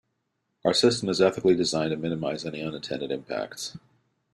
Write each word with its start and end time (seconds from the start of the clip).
Our 0.65 0.73
system 0.73 1.09
is 1.09 1.21
ethically 1.21 1.53
designed 1.55 1.91
to 1.91 1.95
minimize 1.95 2.43
any 2.43 2.63
unintended 2.63 3.11
impacts. 3.11 3.77